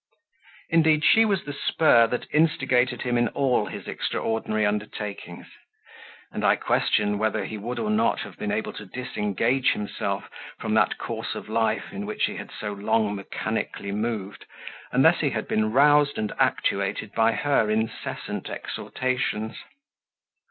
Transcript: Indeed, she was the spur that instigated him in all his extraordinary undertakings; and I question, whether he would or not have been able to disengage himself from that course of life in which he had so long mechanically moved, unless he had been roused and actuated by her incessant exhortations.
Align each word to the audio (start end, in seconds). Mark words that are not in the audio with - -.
Indeed, 0.71 1.03
she 1.05 1.25
was 1.25 1.43
the 1.45 1.53
spur 1.53 2.07
that 2.07 2.25
instigated 2.33 3.03
him 3.03 3.19
in 3.19 3.27
all 3.27 3.67
his 3.67 3.87
extraordinary 3.87 4.65
undertakings; 4.65 5.45
and 6.31 6.43
I 6.43 6.55
question, 6.55 7.19
whether 7.19 7.45
he 7.45 7.59
would 7.59 7.77
or 7.77 7.91
not 7.91 8.21
have 8.21 8.35
been 8.35 8.51
able 8.51 8.73
to 8.73 8.85
disengage 8.87 9.73
himself 9.73 10.27
from 10.57 10.73
that 10.73 10.97
course 10.97 11.35
of 11.35 11.49
life 11.49 11.93
in 11.93 12.07
which 12.07 12.23
he 12.25 12.37
had 12.37 12.49
so 12.51 12.73
long 12.73 13.13
mechanically 13.13 13.91
moved, 13.91 14.47
unless 14.91 15.19
he 15.19 15.29
had 15.29 15.47
been 15.47 15.71
roused 15.71 16.17
and 16.17 16.33
actuated 16.39 17.11
by 17.11 17.33
her 17.33 17.69
incessant 17.69 18.49
exhortations. 18.49 19.57